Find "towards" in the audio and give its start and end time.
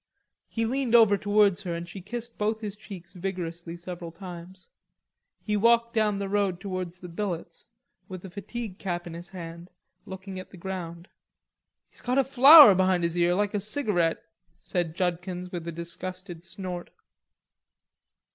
1.15-1.61, 6.59-6.97